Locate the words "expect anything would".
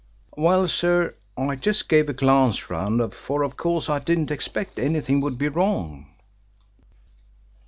4.31-5.37